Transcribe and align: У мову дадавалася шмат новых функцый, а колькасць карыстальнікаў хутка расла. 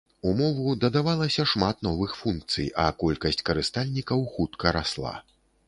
У 0.29 0.31
мову 0.37 0.71
дадавалася 0.83 1.45
шмат 1.51 1.83
новых 1.89 2.15
функцый, 2.23 2.67
а 2.85 2.87
колькасць 3.05 3.45
карыстальнікаў 3.53 4.27
хутка 4.35 4.77
расла. 4.81 5.17